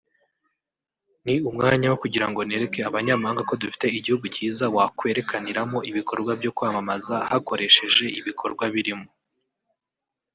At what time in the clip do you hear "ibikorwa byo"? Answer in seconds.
5.89-6.51